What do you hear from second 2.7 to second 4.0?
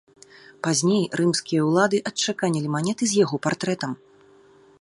манеты з яго партрэтам.